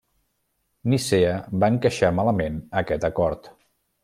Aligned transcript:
Nicea 0.93 1.35
va 1.65 1.69
encaixar 1.75 2.11
malament 2.21 2.61
aquest 2.83 3.07
acord. 3.15 3.53